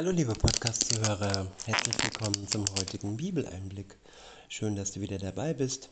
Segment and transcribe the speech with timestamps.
[0.00, 3.98] Hallo liebe Podcast-Zuhörer, herzlich willkommen zum heutigen Bibeleinblick.
[4.48, 5.90] Schön, dass du wieder dabei bist.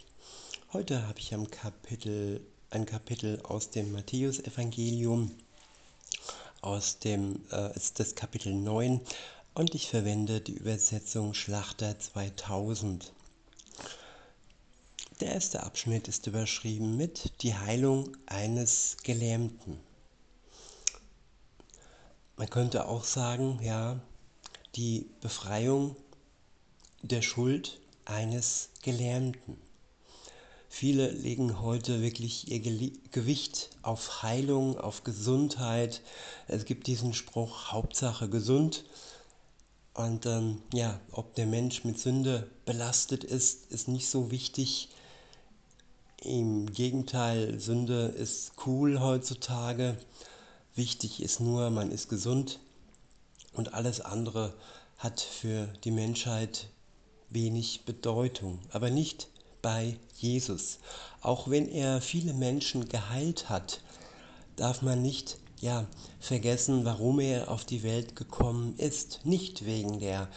[0.72, 2.40] Heute habe ich am Kapitel,
[2.70, 5.30] ein Kapitel aus dem Matthäusevangelium,
[6.62, 9.02] aus dem äh, ist das Kapitel 9
[9.52, 13.12] und ich verwende die Übersetzung Schlachter 2000.
[15.20, 19.78] Der erste Abschnitt ist überschrieben mit Die Heilung eines Gelähmten.
[22.38, 23.98] Man könnte auch sagen, ja,
[24.76, 25.96] die Befreiung
[27.02, 29.58] der Schuld eines Gelähmten.
[30.68, 36.00] Viele legen heute wirklich ihr Gewicht auf Heilung, auf Gesundheit.
[36.46, 38.84] Es gibt diesen Spruch, Hauptsache gesund.
[39.94, 44.90] Und ähm, ja, ob der Mensch mit Sünde belastet ist, ist nicht so wichtig.
[46.22, 49.98] Im Gegenteil, Sünde ist cool heutzutage.
[50.78, 52.60] Wichtig ist nur, man ist gesund
[53.52, 54.54] und alles andere
[54.96, 56.68] hat für die Menschheit
[57.30, 59.26] wenig Bedeutung, aber nicht
[59.60, 60.78] bei Jesus.
[61.20, 63.80] Auch wenn er viele Menschen geheilt hat,
[64.54, 65.84] darf man nicht ja,
[66.20, 69.22] vergessen, warum er auf die Welt gekommen ist.
[69.24, 70.28] Nicht wegen der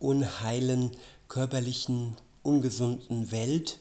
[0.00, 0.92] unheilen,
[1.28, 3.78] körperlichen, ungesunden Welt,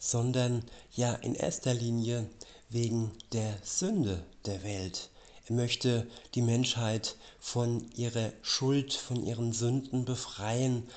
[0.00, 0.64] sondern
[0.96, 2.28] ja in erster Linie
[2.68, 5.11] wegen der Sünde der Welt.
[5.54, 10.88] Möchte die Menschheit von ihrer Schuld, von ihren Sünden befreien.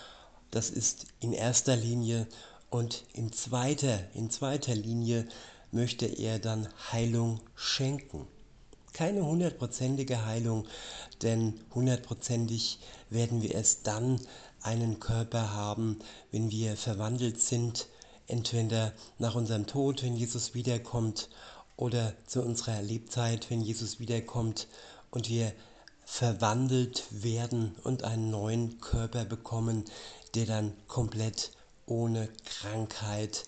[0.49, 2.27] Das ist in erster Linie
[2.69, 5.27] und in zweiter, in zweiter Linie
[5.71, 8.27] möchte er dann Heilung schenken.
[8.93, 10.65] Keine hundertprozentige Heilung,
[11.21, 14.21] denn hundertprozentig werden wir erst dann
[14.61, 15.99] einen Körper haben,
[16.31, 17.87] wenn wir verwandelt sind,
[18.27, 21.29] entweder nach unserem Tod, wenn Jesus wiederkommt,
[21.77, 24.67] oder zu unserer Lebzeit, wenn Jesus wiederkommt
[25.11, 25.53] und wir
[26.05, 29.85] verwandelt werden und einen neuen Körper bekommen,
[30.35, 31.51] der dann komplett
[31.85, 33.45] ohne Krankheit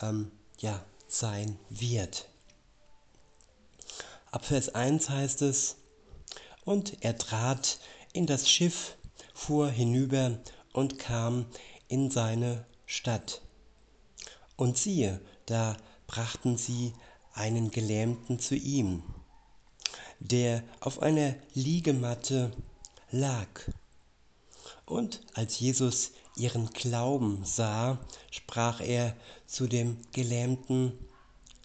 [0.00, 2.28] ähm, ja, sein wird.
[4.30, 5.76] Ab Vers 1 heißt es,
[6.64, 7.80] und er trat
[8.12, 8.96] in das Schiff,
[9.34, 10.38] fuhr hinüber
[10.72, 11.46] und kam
[11.88, 13.40] in seine Stadt.
[14.56, 16.92] Und siehe, da brachten sie
[17.40, 19.02] einen Gelähmten zu ihm,
[20.18, 22.52] der auf einer Liegematte
[23.10, 23.48] lag.
[24.84, 27.98] Und als Jesus ihren Glauben sah,
[28.30, 30.92] sprach er zu dem Gelähmten,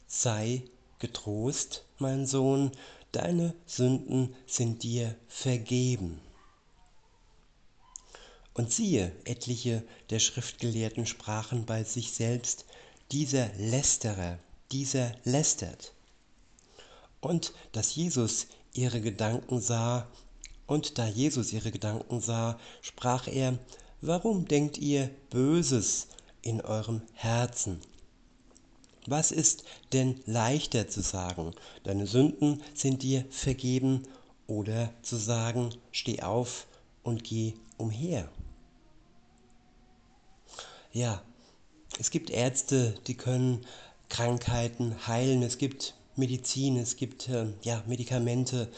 [0.07, 0.63] sei
[0.99, 2.71] getrost, mein Sohn,
[3.11, 6.21] deine Sünden sind dir vergeben.
[8.53, 12.63] Und siehe, etliche der Schriftgelehrten sprachen bei sich selbst,
[13.11, 14.39] dieser Lästerer,
[14.71, 15.93] dieser lästert.
[17.21, 20.07] Und dass Jesus ihre Gedanken sah,
[20.67, 23.57] und da Jesus ihre Gedanken sah, sprach er,
[24.01, 26.07] warum denkt ihr Böses
[26.41, 27.79] in eurem Herzen?
[29.07, 31.53] Was ist denn leichter zu sagen,
[31.83, 34.07] deine Sünden sind dir vergeben,
[34.47, 36.67] oder zu sagen, steh auf
[37.03, 38.29] und geh umher?
[40.91, 41.21] Ja,
[41.99, 43.65] es gibt Ärzte, die können
[44.09, 48.69] Krankheiten heilen, es gibt Medizin, es gibt äh, ja, Medikamente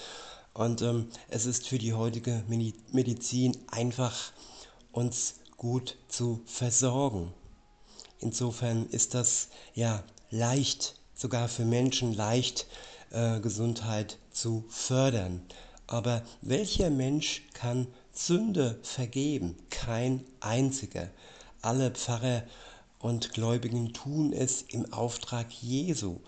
[0.54, 2.44] und ähm, es ist für die heutige
[2.92, 4.32] Medizin einfach,
[4.92, 7.32] uns gut zu versorgen.
[8.20, 12.66] Insofern ist das ja leicht, sogar für Menschen leicht,
[13.12, 15.42] äh, Gesundheit zu fördern.
[15.86, 19.56] Aber welcher Mensch kann Sünde vergeben?
[19.70, 21.10] Kein einziger.
[21.62, 22.44] Alle Pfarrer
[23.00, 26.20] und Gläubigen tun es im Auftrag Jesu,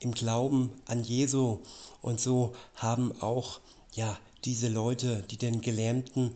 [0.00, 1.60] im Glauben an Jesu.
[2.02, 3.60] Und so haben auch
[3.92, 6.34] ja, diese Leute, die den Gelähmten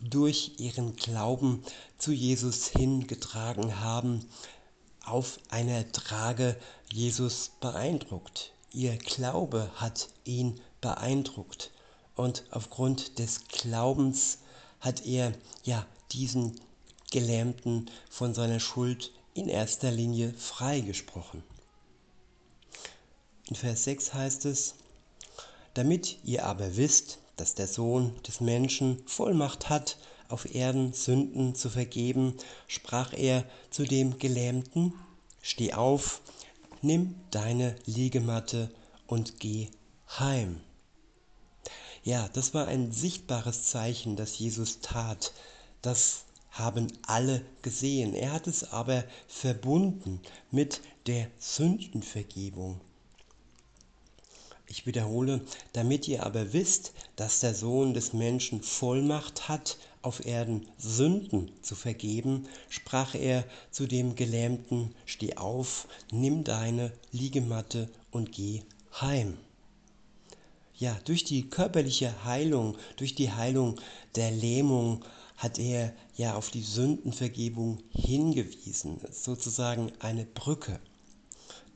[0.00, 1.62] durch ihren Glauben
[1.98, 4.24] zu Jesus hingetragen haben,
[5.04, 6.56] auf einer Trage
[6.92, 8.52] Jesus beeindruckt.
[8.72, 11.70] Ihr Glaube hat ihn beeindruckt.
[12.14, 14.38] Und aufgrund des Glaubens
[14.80, 15.32] hat er
[15.64, 16.60] ja diesen
[17.16, 21.42] Gelähmten von seiner Schuld in erster Linie freigesprochen.
[23.48, 24.74] In Vers 6 heißt es,
[25.72, 29.96] damit ihr aber wisst, dass der Sohn des Menschen Vollmacht hat,
[30.28, 32.34] auf Erden Sünden zu vergeben,
[32.68, 34.92] sprach er zu dem Gelähmten,
[35.40, 36.20] steh auf,
[36.82, 38.70] nimm deine Liegematte
[39.06, 39.68] und geh
[40.18, 40.60] heim.
[42.04, 45.32] Ja, das war ein sichtbares Zeichen, das Jesus tat,
[45.80, 46.25] das
[46.58, 48.14] haben alle gesehen.
[48.14, 50.20] Er hat es aber verbunden
[50.50, 52.80] mit der Sündenvergebung.
[54.68, 55.42] Ich wiederhole,
[55.74, 61.74] damit ihr aber wisst, dass der Sohn des Menschen Vollmacht hat, auf Erden Sünden zu
[61.74, 68.62] vergeben, sprach er zu dem Gelähmten, steh auf, nimm deine Liegematte und geh
[69.00, 69.36] heim.
[70.78, 73.80] Ja, durch die körperliche Heilung, durch die Heilung
[74.14, 75.04] der Lähmung
[75.36, 80.80] hat er ja auf die Sündenvergebung hingewiesen, sozusagen eine Brücke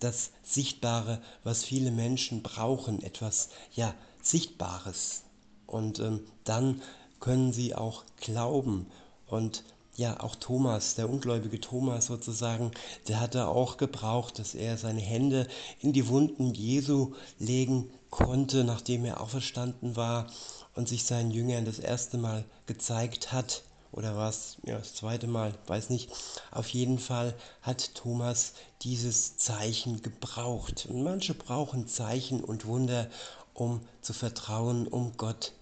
[0.01, 5.23] das Sichtbare, was viele Menschen brauchen, etwas ja Sichtbares.
[5.67, 6.83] Und ähm, dann
[7.21, 8.87] können sie auch glauben.
[9.27, 9.62] Und
[9.97, 12.73] ja, auch Thomas, der ungläubige Thomas sozusagen,
[13.07, 15.47] der hatte auch gebraucht, dass er seine Hände
[15.81, 20.27] in die Wunden Jesu legen konnte, nachdem er auferstanden war
[20.75, 23.63] und sich seinen Jüngern das erste Mal gezeigt hat
[23.93, 26.11] oder war es ja, das zweite Mal, weiß nicht.
[26.53, 28.53] Auf jeden Fall hat Thomas
[28.83, 30.87] dieses Zeichen gebraucht.
[30.89, 33.09] Und manche brauchen Zeichen und Wunder,
[33.53, 35.53] um zu vertrauen, um Gott,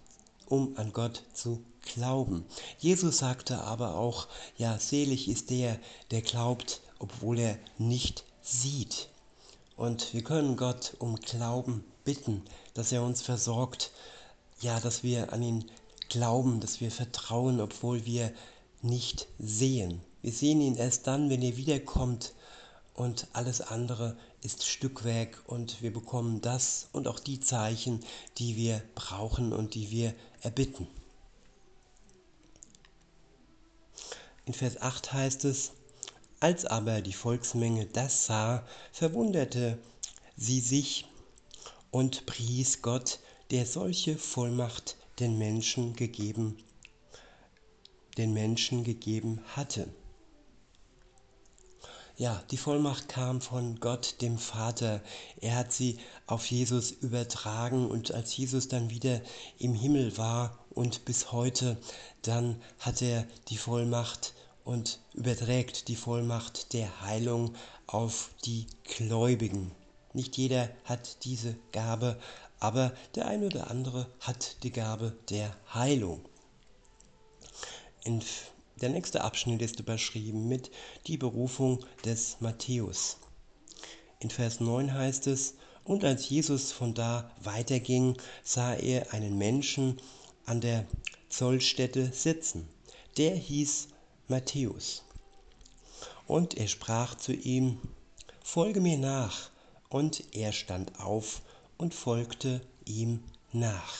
[0.47, 1.63] um an Gott zu
[1.95, 2.45] glauben.
[2.79, 4.29] Jesus sagte aber auch,
[4.59, 5.79] ja, selig ist der,
[6.11, 9.09] der glaubt, obwohl er nicht sieht.
[9.77, 12.43] Und wir können Gott um Glauben bitten,
[12.75, 13.91] dass er uns versorgt,
[14.61, 15.71] ja, dass wir an ihn
[16.09, 18.33] glauben, dass wir vertrauen, obwohl wir
[18.83, 20.01] nicht sehen.
[20.23, 22.35] Wir sehen ihn erst dann, wenn er wiederkommt
[22.95, 28.01] und alles andere ist Stückwerk und wir bekommen das und auch die Zeichen,
[28.39, 30.87] die wir brauchen und die wir erbitten.
[34.47, 35.73] In Vers 8 heißt es,
[36.41, 39.79] als aber die Volksmenge das sah, verwunderte
[40.37, 41.05] sie sich
[41.91, 43.19] und pries Gott,
[43.51, 46.57] der solche Vollmacht den Menschen gegeben,
[48.17, 49.89] den Menschen gegeben hatte.
[52.19, 55.01] Ja, die Vollmacht kam von Gott, dem Vater.
[55.41, 59.21] Er hat sie auf Jesus übertragen und als Jesus dann wieder
[59.59, 61.79] im Himmel war und bis heute,
[62.23, 64.35] dann hat er die Vollmacht
[64.65, 67.55] und überträgt die Vollmacht der Heilung
[67.87, 69.71] auf die Gläubigen.
[70.13, 72.19] Nicht jeder hat diese Gabe,
[72.61, 76.25] aber der eine oder andere hat die Gabe der Heilung.
[78.05, 78.23] In
[78.81, 80.71] der nächste Abschnitt ist überschrieben mit
[81.07, 83.19] die Berufung des Matthäus.
[84.21, 90.01] In Vers 9 heißt es, und als Jesus von da weiterging, sah er einen Menschen
[90.45, 90.87] an der
[91.29, 92.69] Zollstätte sitzen.
[93.17, 93.89] Der hieß
[94.29, 95.03] Matthäus.
[96.27, 97.81] Und er sprach zu ihm,
[98.43, 99.51] Folge mir nach.
[99.89, 101.41] Und er stand auf
[101.79, 103.23] und folgte ihm
[103.53, 103.95] nach.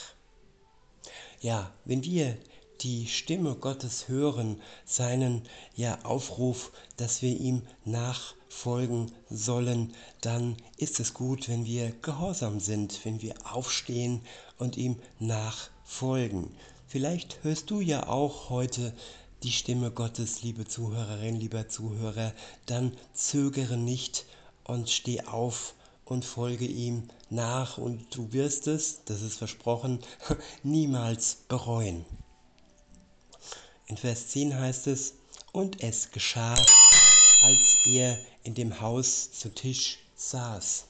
[1.41, 2.37] Ja, wenn wir
[2.81, 5.41] die Stimme Gottes hören, seinen
[5.75, 13.03] ja, Aufruf, dass wir ihm nachfolgen sollen, dann ist es gut, wenn wir gehorsam sind,
[13.03, 14.21] wenn wir aufstehen
[14.57, 16.51] und ihm nachfolgen.
[16.87, 18.93] Vielleicht hörst du ja auch heute
[19.43, 22.33] die Stimme Gottes, liebe Zuhörerin, lieber Zuhörer,
[22.65, 24.25] dann zögere nicht
[24.63, 29.99] und steh auf und folge ihm nach und du wirst es, das ist versprochen,
[30.63, 32.05] niemals bereuen.
[33.87, 35.13] In Vers 10 heißt es,
[35.51, 36.55] und es geschah,
[37.41, 40.85] als er in dem Haus zu Tisch saß.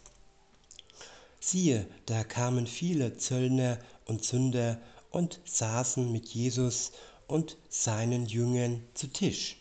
[1.40, 4.80] Siehe, da kamen viele Zöllner und Sünder
[5.12, 6.92] und saßen mit Jesus
[7.28, 9.58] und seinen Jüngern zu Tisch.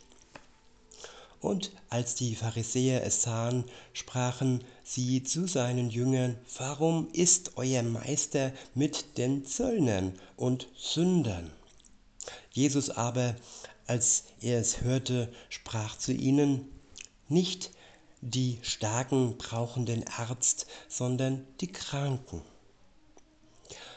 [1.40, 8.52] Und als die Pharisäer es sahen, sprachen sie zu seinen Jüngern, warum ist euer Meister
[8.74, 11.50] mit den Zöllnern und Sündern?
[12.52, 13.36] Jesus aber,
[13.86, 16.66] als er es hörte, sprach zu ihnen,
[17.28, 17.70] nicht
[18.22, 22.40] die Starken brauchen den Arzt, sondern die Kranken.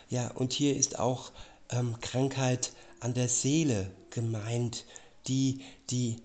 [0.10, 1.31] Ja, und hier ist auch
[1.69, 4.86] ähm, Krankheit an der Seele gemeint,
[5.27, 6.17] die, die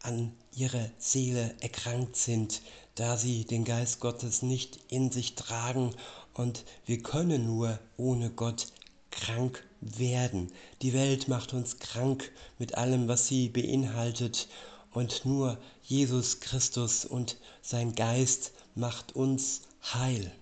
[0.00, 2.62] an ihrer Seele erkrankt sind,
[2.96, 5.94] da sie den Geist Gottes nicht in sich tragen
[6.34, 8.66] und wir können nur ohne Gott
[9.10, 10.50] krank werden.
[10.82, 14.48] Die Welt macht uns krank mit allem, was sie beinhaltet
[14.92, 20.32] und nur Jesus Christus und sein Geist macht uns heil.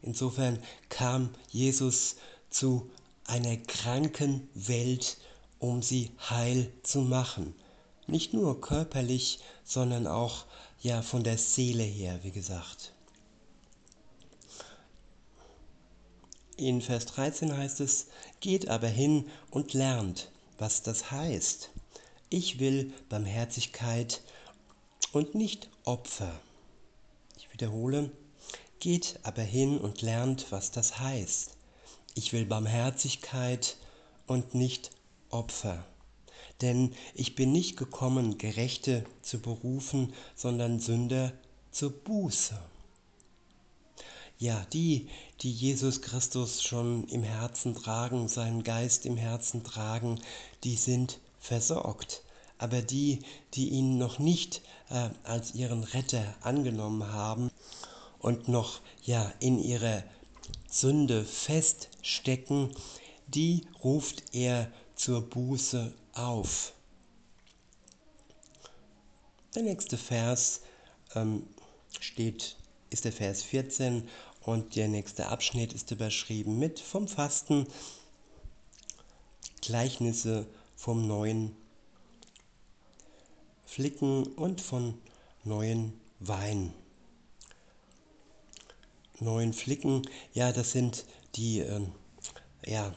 [0.00, 0.58] Insofern
[0.88, 2.16] kam Jesus
[2.50, 2.90] zu
[3.26, 5.18] einer kranken Welt,
[5.58, 7.54] um sie heil zu machen.
[8.06, 10.44] Nicht nur körperlich, sondern auch
[10.82, 12.92] ja von der Seele her, wie gesagt.
[16.56, 18.06] In Vers 13 heißt es,
[18.40, 21.70] geht aber hin und lernt, was das heißt.
[22.28, 24.20] Ich will Barmherzigkeit
[25.12, 26.40] und nicht Opfer.
[27.36, 28.10] Ich wiederhole,
[28.82, 31.56] Geht aber hin und lernt, was das heißt.
[32.16, 33.76] Ich will Barmherzigkeit
[34.26, 34.90] und nicht
[35.30, 35.86] Opfer.
[36.62, 41.32] Denn ich bin nicht gekommen, Gerechte zu berufen, sondern Sünder
[41.72, 42.56] zur Buße.
[44.38, 45.08] Ja, die,
[45.40, 50.20] die Jesus Christus schon im Herzen tragen, seinen Geist im Herzen tragen,
[50.64, 52.22] die sind versorgt.
[52.58, 53.20] Aber die,
[53.54, 57.50] die ihn noch nicht äh, als ihren Retter angenommen haben
[58.20, 60.04] und noch ja in ihrer
[60.68, 62.70] Sünde feststecken,
[63.26, 66.72] die ruft er zur Buße auf.
[69.54, 70.60] Der nächste Vers
[71.14, 71.46] ähm,
[72.00, 72.56] steht,
[72.90, 74.08] ist der Vers 14
[74.40, 77.66] und der nächste Abschnitt ist überschrieben mit vom Fasten
[79.60, 81.54] Gleichnisse vom neuen
[83.64, 84.98] Flicken und von
[85.44, 86.74] neuen Wein.
[89.20, 90.02] Neuen Flicken,
[90.34, 91.04] ja, das sind
[91.36, 91.80] die, äh,
[92.66, 92.92] ja,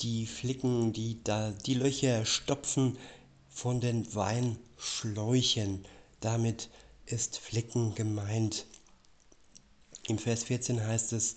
[0.00, 2.98] die Flicken, die da die Löcher stopfen
[3.48, 5.84] von den Weinschläuchen.
[6.20, 6.70] Damit
[7.06, 8.66] ist Flicken gemeint.
[10.06, 11.36] Im Vers 14 heißt es,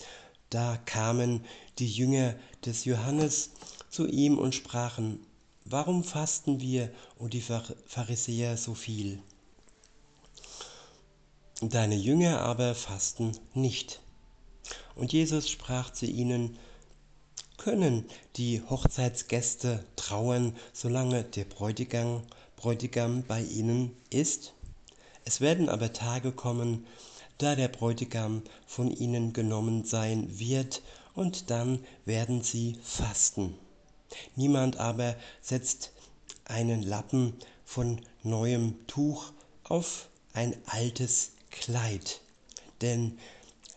[0.49, 1.45] da kamen
[1.79, 3.51] die Jünger des Johannes
[3.89, 5.25] zu ihm und sprachen,
[5.65, 9.21] Warum fasten wir und die Pharisäer so viel?
[11.61, 14.01] Deine Jünger aber fasten nicht.
[14.95, 16.57] Und Jesus sprach zu ihnen,
[17.63, 22.23] können die Hochzeitsgäste trauern, solange der Bräutigam,
[22.55, 24.53] Bräutigam bei ihnen ist?
[25.25, 26.87] Es werden aber Tage kommen,
[27.37, 30.81] da der Bräutigam von ihnen genommen sein wird,
[31.13, 33.53] und dann werden sie fasten.
[34.35, 35.91] Niemand aber setzt
[36.45, 39.33] einen Lappen von neuem Tuch
[39.65, 42.21] auf ein altes Kleid,
[42.81, 43.19] denn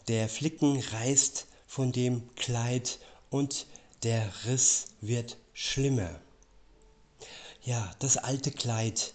[0.09, 2.99] der Flicken reißt von dem Kleid
[3.29, 3.67] und
[4.05, 6.21] der Riss wird schlimmer.
[7.63, 9.15] Ja, das alte Kleid,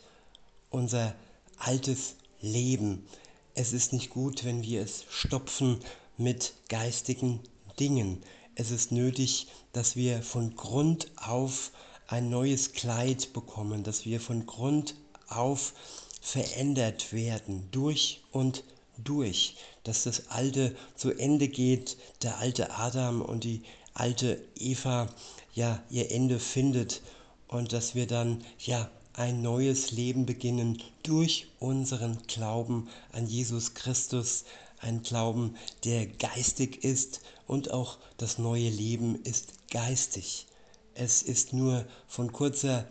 [0.72, 1.14] unser
[1.60, 3.06] altes Leben.
[3.54, 5.80] Es ist nicht gut, wenn wir es stopfen
[6.18, 7.40] mit geistigen
[7.80, 8.24] Dingen.
[8.56, 11.72] Es ist nötig, dass wir von Grund auf
[12.08, 14.96] ein neues Kleid bekommen, dass wir von Grund
[15.28, 15.74] auf
[16.20, 18.64] verändert werden, durch und
[18.98, 23.64] durch, dass das Alte zu Ende geht, der alte Adam und die
[24.00, 25.10] alte Eva
[25.54, 27.02] ja ihr Ende findet
[27.48, 34.46] und dass wir dann ja ein neues Leben beginnen durch unseren Glauben an Jesus Christus,
[34.80, 40.46] ein Glauben, der geistig ist und auch das neue Leben ist geistig.
[40.94, 42.88] Es ist nur von kurzer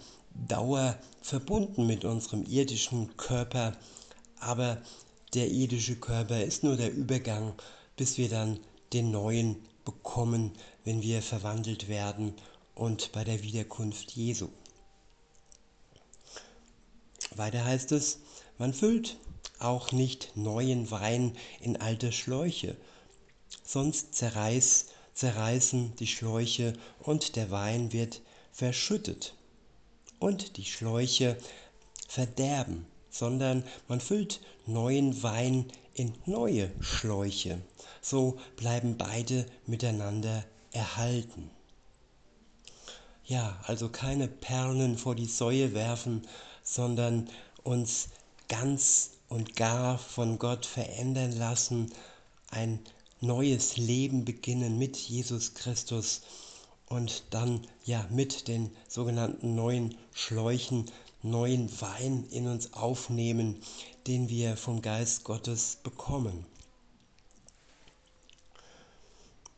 [0.47, 3.77] Dauer verbunden mit unserem irdischen Körper,
[4.41, 4.83] aber
[5.35, 7.55] der irdische Körper ist nur der Übergang,
[7.97, 8.61] bis wir dann
[8.93, 9.57] den neuen
[9.89, 10.53] bekommen,
[10.85, 12.35] wenn wir verwandelt werden
[12.75, 14.49] und bei der Wiederkunft Jesu.
[17.35, 18.19] Weiter heißt es,
[18.59, 19.17] man füllt
[19.59, 22.77] auch nicht neuen Wein in alte Schläuche,
[23.65, 28.21] sonst zerreiß, zerreißen die Schläuche und der Wein wird
[28.53, 29.35] verschüttet
[30.19, 31.39] und die Schläuche
[32.09, 35.65] verderben, sondern man füllt neuen Wein
[35.99, 37.61] in neue Schläuche.
[38.01, 41.51] So bleiben beide miteinander erhalten.
[43.25, 46.27] Ja, also keine Perlen vor die Säue werfen,
[46.63, 47.29] sondern
[47.63, 48.09] uns
[48.49, 51.93] ganz und gar von Gott verändern lassen,
[52.51, 52.79] ein
[53.21, 56.23] neues Leben beginnen mit Jesus Christus
[56.87, 60.87] und dann ja mit den sogenannten neuen Schläuchen
[61.23, 63.63] neuen Wein in uns aufnehmen,
[64.07, 66.47] den wir vom Geist Gottes bekommen.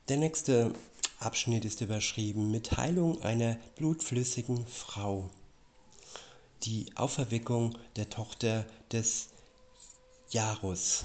[0.09, 0.73] Der nächste
[1.21, 5.29] Abschnitt ist überschrieben mit Heilung einer blutflüssigen Frau.
[6.62, 9.29] Die Auferweckung der Tochter des
[10.31, 11.05] Jarus.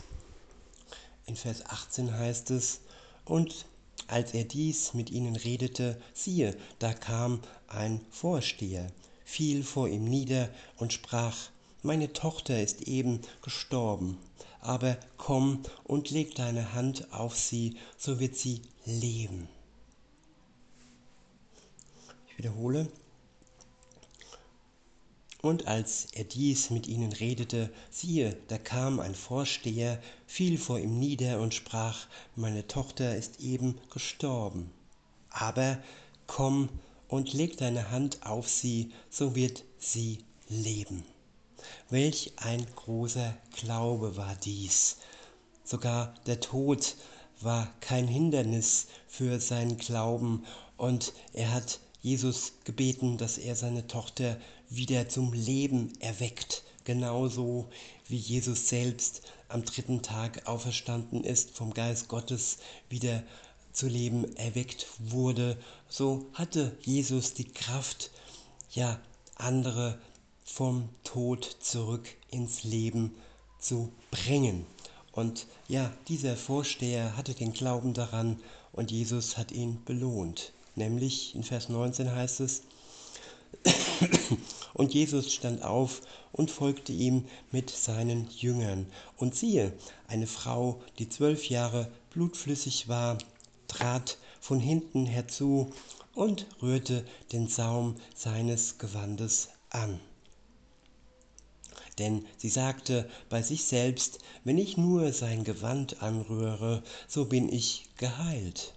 [1.26, 2.82] In Vers 18 heißt es,
[3.26, 3.66] und
[4.08, 8.92] als er dies mit ihnen redete, siehe, da kam ein Vorsteher,
[9.26, 11.50] fiel vor ihm nieder und sprach,
[11.82, 14.18] meine Tochter ist eben gestorben,
[14.62, 19.50] aber komm und leg deine Hand auf sie, so wird sie leben.
[22.30, 22.88] Ich wiederhole,
[25.46, 30.98] und als er dies mit ihnen redete, siehe, da kam ein Vorsteher, fiel vor ihm
[30.98, 34.72] nieder und sprach, meine Tochter ist eben gestorben.
[35.30, 35.78] Aber
[36.26, 36.70] komm
[37.08, 40.20] und leg deine Hand auf sie, so wird sie
[40.50, 41.04] leben.
[41.90, 44.98] Welch ein großer Glaube war dies.
[45.64, 46.96] Sogar der Tod
[47.42, 50.46] war kein Hindernis für seinen Glauben
[50.78, 54.38] und er hat Jesus gebeten, dass er seine Tochter
[54.70, 57.70] wieder zum Leben erweckt, genauso
[58.08, 62.58] wie Jesus selbst am dritten Tag auferstanden ist, vom Geist Gottes
[62.90, 63.24] wieder
[63.76, 65.58] zu Leben erweckt wurde,
[65.90, 68.12] so hatte Jesus die Kraft,
[68.72, 69.00] ja,
[69.36, 70.00] andere
[70.44, 73.16] vom Tod zurück ins Leben
[73.60, 74.66] zu bringen.
[75.12, 78.40] Und ja, dieser Vorsteher hatte den Glauben daran
[78.72, 80.54] und Jesus hat ihn belohnt.
[80.76, 82.64] Nämlich in Vers 19 heißt es,
[84.74, 86.02] und Jesus stand auf
[86.32, 88.86] und folgte ihm mit seinen Jüngern.
[89.18, 89.74] Und siehe,
[90.08, 93.18] eine Frau, die zwölf Jahre blutflüssig war,
[93.68, 95.74] trat von hinten herzu
[96.14, 100.00] und rührte den Saum seines Gewandes an.
[101.98, 107.86] Denn sie sagte bei sich selbst, wenn ich nur sein Gewand anrühre, so bin ich
[107.98, 108.74] geheilt.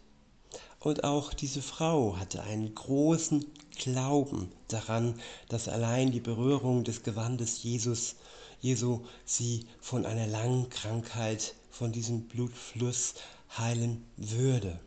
[0.80, 3.44] Und auch diese Frau hatte einen großen
[3.76, 8.16] Glauben daran, dass allein die Berührung des Gewandes Jesus,
[8.60, 13.14] Jesu sie von einer langen Krankheit, von diesem Blutfluss
[13.56, 14.78] heilen würde.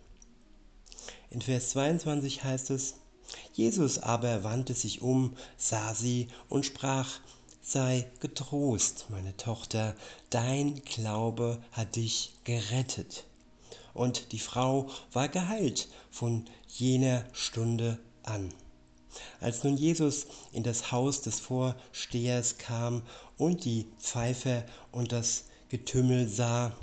[1.29, 2.95] In Vers 22 heißt es,
[3.53, 7.19] Jesus aber wandte sich um, sah sie und sprach,
[7.61, 9.95] sei getrost, meine Tochter,
[10.29, 13.25] dein Glaube hat dich gerettet.
[13.93, 18.53] Und die Frau war geheilt von jener Stunde an.
[19.39, 23.03] Als nun Jesus in das Haus des Vorstehers kam
[23.37, 26.73] und die Pfeifer und das Getümmel sah,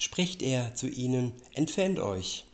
[0.00, 2.46] spricht er zu ihnen, entfernt euch,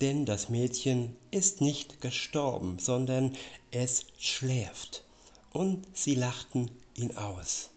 [0.00, 3.36] denn das Mädchen ist nicht gestorben, sondern
[3.70, 5.04] es schläft.
[5.52, 7.70] Und sie lachten ihn aus.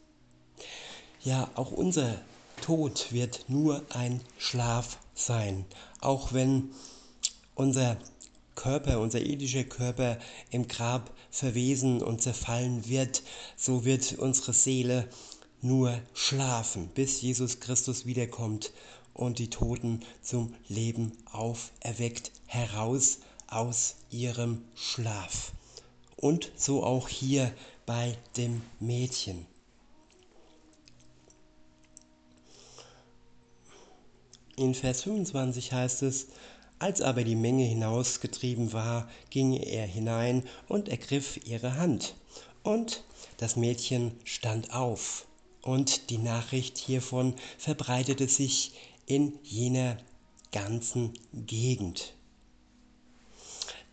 [1.22, 2.20] Ja, auch unser
[2.62, 5.66] Tod wird nur ein Schlaf sein,
[6.00, 6.72] auch wenn
[7.56, 7.98] unser
[8.56, 10.18] Körper, unser irdischer Körper
[10.50, 13.22] im Grab verwesen und zerfallen wird,
[13.58, 15.08] so wird unsere Seele
[15.62, 18.72] nur schlafen, bis Jesus Christus wiederkommt
[19.14, 25.52] und die Toten zum Leben auferweckt, heraus aus ihrem Schlaf.
[26.16, 27.54] Und so auch hier
[27.86, 29.46] bei dem Mädchen.
[34.56, 36.28] In Vers 25 heißt es,
[36.80, 42.16] als aber die Menge hinausgetrieben war, ging er hinein und ergriff ihre Hand.
[42.64, 43.04] Und
[43.38, 45.27] das Mädchen stand auf.
[45.68, 48.72] Und die Nachricht hiervon verbreitete sich
[49.06, 49.98] in jener
[50.54, 52.14] ganzen Gegend.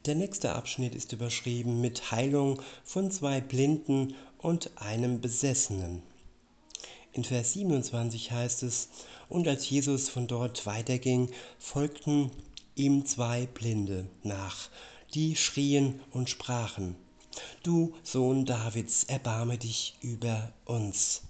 [0.06, 6.04] Der nächste Abschnitt ist überschrieben mit Heilung von zwei Blinden und einem Besessenen.
[7.12, 8.90] In Vers 27 heißt es,
[9.28, 12.30] und als Jesus von dort weiterging, folgten
[12.76, 14.68] ihm zwei Blinde nach,
[15.12, 16.94] die schrien und sprachen,
[17.64, 21.22] Du Sohn Davids, erbarme dich über uns.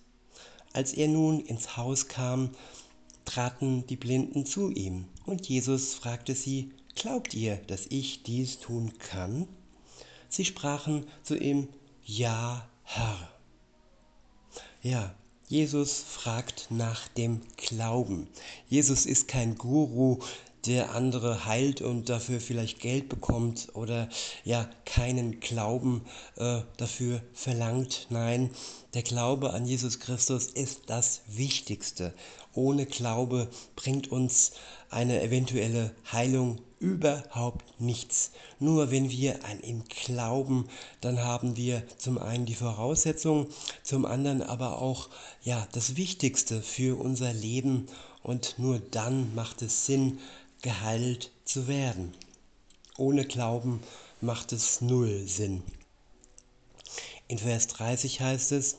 [0.75, 2.51] Als er nun ins Haus kam,
[3.25, 8.93] traten die Blinden zu ihm, und Jesus fragte sie, Glaubt ihr, dass ich dies tun
[8.99, 9.47] kann?
[10.29, 11.69] Sie sprachen zu ihm,
[12.05, 13.31] Ja, Herr.
[14.83, 15.15] Ja,
[15.49, 18.27] Jesus fragt nach dem Glauben.
[18.69, 20.19] Jesus ist kein Guru,
[20.67, 24.09] der andere heilt und dafür vielleicht Geld bekommt oder
[24.45, 26.03] ja keinen Glauben
[26.37, 28.07] äh, dafür verlangt.
[28.11, 28.51] Nein,
[28.95, 32.15] der Glaube an Jesus Christus ist das Wichtigste.
[32.55, 34.53] Ohne Glaube bringt uns
[34.89, 38.31] eine eventuelle Heilung überhaupt nichts.
[38.59, 40.69] Nur wenn wir an ihn glauben,
[41.01, 43.49] dann haben wir zum einen die Voraussetzung,
[43.83, 45.09] zum anderen aber auch
[45.43, 47.87] ja das Wichtigste für unser Leben
[48.23, 50.19] und nur dann macht es Sinn,
[50.65, 52.15] geheilt zu werden.
[52.97, 53.83] Ohne Glauben
[54.23, 55.63] macht es null Sinn.
[57.29, 58.79] In Vers 30 heißt es,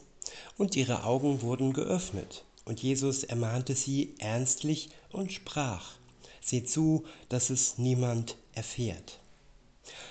[0.58, 5.92] und ihre Augen wurden geöffnet, und Jesus ermahnte sie ernstlich und sprach,
[6.42, 9.20] seht zu, dass es niemand erfährt.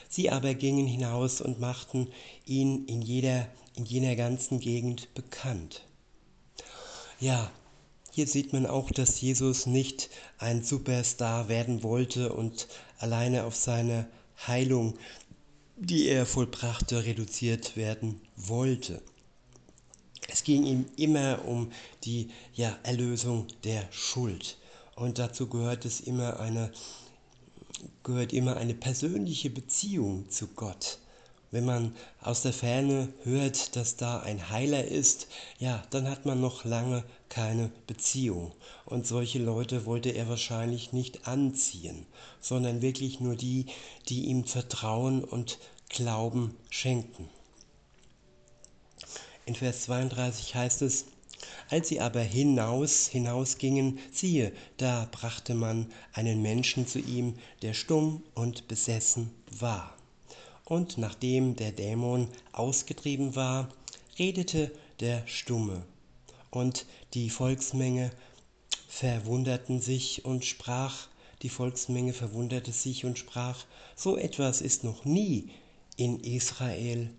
[0.08, 2.12] Sie aber gingen hinaus und machten
[2.46, 5.84] ihn in jeder, in jener ganzen Gegend bekannt.
[7.18, 7.50] Ja,
[8.14, 12.68] hier sieht man auch, dass Jesus nicht ein Superstar werden wollte und
[13.00, 14.06] alleine auf seine
[14.46, 14.94] Heilung,
[15.76, 19.02] die er vollbrachte, reduziert werden wollte.
[20.28, 21.72] Es ging ihm immer um
[22.04, 24.58] die ja, Erlösung der Schuld.
[24.94, 26.70] Und dazu gehört es immer eine,
[28.04, 31.00] gehört immer eine persönliche Beziehung zu Gott.
[31.54, 35.28] Wenn man aus der Ferne hört, dass da ein Heiler ist,
[35.60, 38.50] ja, dann hat man noch lange keine Beziehung.
[38.86, 42.06] Und solche Leute wollte er wahrscheinlich nicht anziehen,
[42.40, 43.66] sondern wirklich nur die,
[44.08, 47.28] die ihm Vertrauen und Glauben schenken.
[49.46, 51.04] In Vers 32 heißt es,
[51.70, 58.24] als sie aber hinaus, hinausgingen, siehe, da brachte man einen Menschen zu ihm, der stumm
[58.34, 59.94] und besessen war.
[60.64, 63.68] Und nachdem der Dämon ausgetrieben war,
[64.18, 65.84] redete der Stumme.
[66.50, 68.10] Und die Volksmenge
[68.88, 71.08] verwunderten sich und sprach,
[71.42, 73.64] die Volksmenge verwunderte sich und sprach,
[73.96, 75.50] so etwas ist noch nie
[75.96, 77.10] in Israel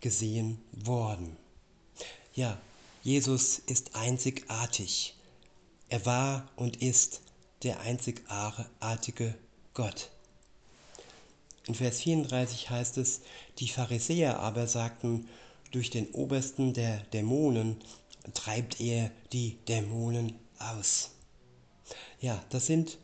[0.00, 1.36] gesehen worden.
[2.34, 2.58] Ja,
[3.02, 5.14] Jesus ist einzigartig.
[5.88, 7.20] Er war und ist
[7.62, 9.34] der einzigartige
[9.74, 10.10] Gott.
[11.68, 13.20] In Vers 34 heißt es,
[13.58, 15.28] die Pharisäer aber sagten,
[15.70, 17.76] durch den Obersten der Dämonen
[18.32, 21.10] treibt er die Dämonen aus.
[22.22, 22.96] Ja, das sind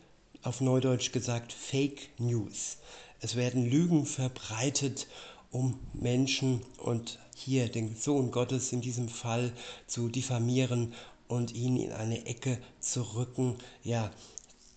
[0.43, 2.79] auf Neudeutsch gesagt Fake News.
[3.21, 5.09] Es werden Lügen verbreitet,
[5.51, 9.53] um Menschen und hier den Sohn Gottes in diesem Fall
[9.87, 10.95] zu diffamieren
[11.29, 14.11] und ihn in eine Ecke zu rücken, ja,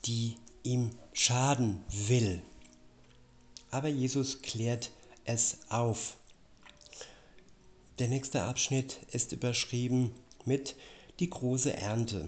[0.04, 2.42] die ihm schaden will
[3.78, 4.90] aber Jesus klärt
[5.24, 6.18] es auf.
[8.00, 10.76] Der nächste Abschnitt ist überschrieben mit
[11.20, 12.28] die große Ernte.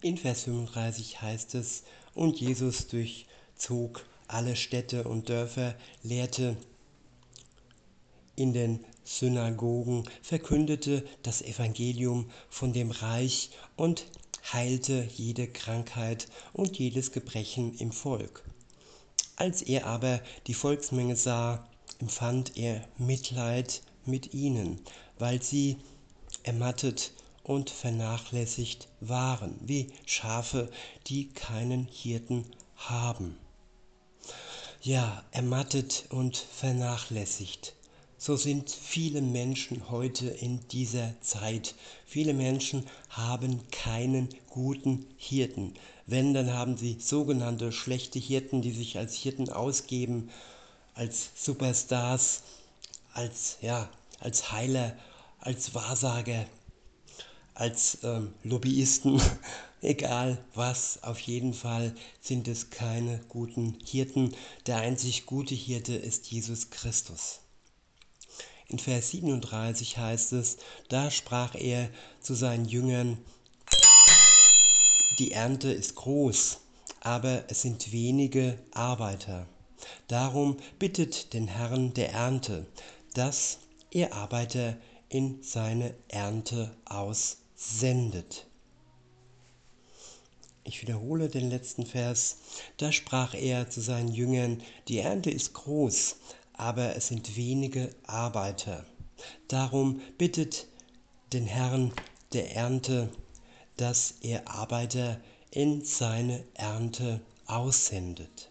[0.00, 1.82] In Vers 35 heißt es,
[2.14, 6.56] und Jesus durchzog alle Städte und Dörfer, lehrte
[8.34, 14.06] in den Synagogen, verkündete das Evangelium von dem Reich und
[14.52, 18.44] heilte jede Krankheit und jedes Gebrechen im Volk.
[19.36, 21.66] Als er aber die Volksmenge sah,
[21.98, 24.80] empfand er Mitleid mit ihnen,
[25.18, 25.76] weil sie
[26.42, 30.70] ermattet und vernachlässigt waren, wie Schafe,
[31.06, 32.44] die keinen Hirten
[32.76, 33.36] haben.
[34.82, 37.74] Ja, ermattet und vernachlässigt.
[38.22, 41.74] So sind viele Menschen heute in dieser Zeit.
[42.04, 45.72] Viele Menschen haben keinen guten Hirten.
[46.04, 50.28] Wenn, dann haben sie sogenannte schlechte Hirten, die sich als Hirten ausgeben,
[50.92, 52.42] als Superstars,
[53.14, 54.94] als, ja, als Heiler,
[55.38, 56.44] als Wahrsager,
[57.54, 59.18] als ähm, Lobbyisten,
[59.80, 64.36] egal was, auf jeden Fall sind es keine guten Hirten.
[64.66, 67.40] Der einzig gute Hirte ist Jesus Christus.
[68.70, 73.18] In Vers 37 heißt es, da sprach er zu seinen Jüngern,
[75.18, 76.60] die Ernte ist groß,
[77.00, 79.48] aber es sind wenige Arbeiter.
[80.06, 82.64] Darum bittet den Herrn der Ernte,
[83.14, 83.58] dass
[83.90, 84.76] er Arbeiter
[85.08, 88.46] in seine Ernte aussendet.
[90.62, 92.36] Ich wiederhole den letzten Vers.
[92.76, 96.16] Da sprach er zu seinen Jüngern, die Ernte ist groß,
[96.60, 98.84] aber es sind wenige Arbeiter.
[99.48, 100.66] Darum bittet
[101.32, 101.90] den Herrn
[102.34, 103.08] der Ernte,
[103.78, 105.18] dass er Arbeiter
[105.50, 108.50] in seine Ernte aussendet.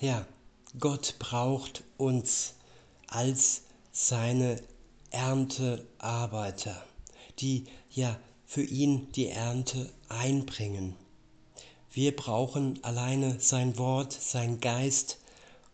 [0.00, 0.26] Ja,
[0.80, 2.54] Gott braucht uns
[3.06, 4.60] als seine
[5.10, 6.84] Erntearbeiter,
[7.38, 10.96] die ja für ihn die Ernte einbringen.
[11.94, 15.18] Wir brauchen alleine sein Wort, sein Geist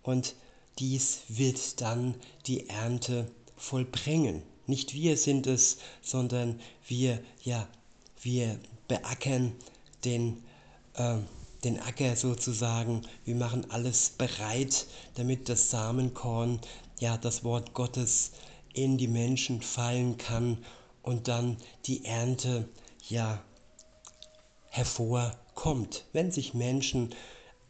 [0.03, 0.35] und
[0.81, 4.43] dies wird dann die Ernte vollbringen.
[4.67, 7.69] Nicht wir sind es, sondern wir, ja,
[8.21, 9.53] wir beackern
[10.05, 10.43] den,
[10.95, 11.19] äh,
[11.63, 13.03] den Acker sozusagen.
[13.25, 16.61] Wir machen alles bereit, damit das Samenkorn,
[16.99, 18.33] ja, das Wort Gottes
[18.75, 20.59] in die Menschen fallen kann
[21.03, 22.69] und dann die Ernte,
[23.09, 23.41] ja,
[24.71, 27.13] hervorkommt kommt, wenn sich Menschen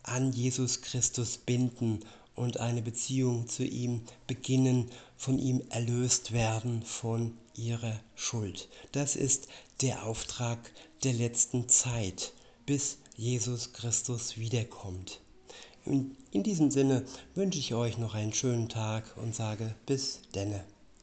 [0.03, 2.01] an Jesus Christus binden
[2.35, 8.69] und eine Beziehung zu ihm beginnen, von ihm erlöst werden von ihrer Schuld.
[8.93, 9.49] Das ist
[9.81, 10.59] der Auftrag
[11.03, 12.35] der letzten Zeit,
[12.67, 15.23] bis Jesus Christus wiederkommt.
[15.87, 20.63] In, diesem Sinne wünsche ich euch noch einen schönen Tag und sage bis denne.